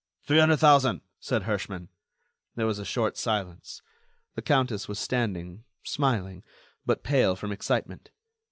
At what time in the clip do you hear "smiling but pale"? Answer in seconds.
5.83-7.35